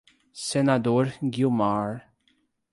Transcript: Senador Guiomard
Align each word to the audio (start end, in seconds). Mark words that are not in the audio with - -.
Senador 0.33 1.13
Guiomard 1.21 2.01